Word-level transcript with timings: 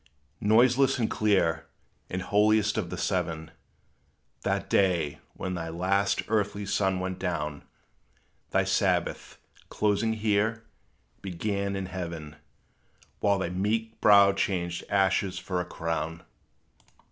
Noiseless, 0.41 0.97
and 0.97 1.11
clear, 1.11 1.67
and 2.09 2.23
holiest 2.23 2.75
of 2.75 2.89
the 2.89 2.97
seven, 2.97 3.51
That 4.41 4.67
day 4.67 5.19
when 5.35 5.53
thy 5.53 5.69
last 5.69 6.23
earthly 6.27 6.65
sun 6.65 6.99
went 6.99 7.19
down: 7.19 7.61
Thy 8.49 8.63
Sabbath, 8.63 9.37
closing 9.69 10.13
here, 10.13 10.63
began 11.21 11.75
in 11.75 11.85
heaven; 11.85 12.37
Whilst 13.19 13.41
thy 13.41 13.49
meek 13.49 14.01
brow 14.01 14.33
changed 14.33 14.85
ashes 14.89 15.37
for 15.37 15.61
a 15.61 15.65
crown. 15.65 16.23